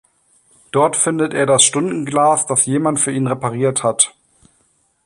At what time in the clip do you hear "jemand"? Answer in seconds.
2.65-2.99